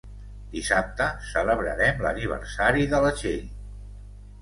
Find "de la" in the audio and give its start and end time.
2.97-3.15